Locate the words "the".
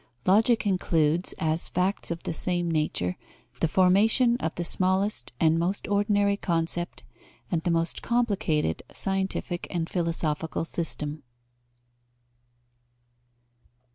2.23-2.33, 3.59-3.67, 4.55-4.65, 7.61-7.69